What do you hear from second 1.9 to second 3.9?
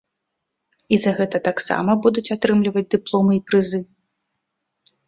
будуць атрымліваць дыпломы і прызы.